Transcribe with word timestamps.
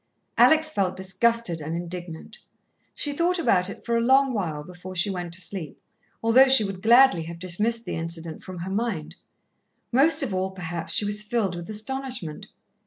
Alex 0.35 0.71
felt 0.71 0.95
disgusted 0.97 1.61
and 1.61 1.75
indignant. 1.75 2.39
She 2.95 3.13
thought 3.13 3.37
about 3.37 3.69
it 3.69 3.85
for 3.85 3.95
a 3.95 4.01
long 4.01 4.33
while 4.33 4.63
before 4.63 4.95
she 4.95 5.11
went 5.11 5.31
to 5.35 5.41
sleep, 5.41 5.79
although 6.23 6.47
she 6.47 6.63
would 6.63 6.81
gladly 6.81 7.21
have 7.25 7.37
dismissed 7.37 7.85
the 7.85 7.93
incident 7.97 8.41
from 8.41 8.57
her 8.57 8.71
mind. 8.71 9.15
Most 9.91 10.23
of 10.23 10.33
all, 10.33 10.49
perhaps, 10.49 10.91
she 10.91 11.05
was 11.05 11.21
filled 11.21 11.55
with 11.55 11.69
astonishment. 11.69 12.47